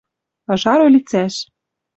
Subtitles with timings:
[0.53, 1.35] Ыжар ӧлицӓш.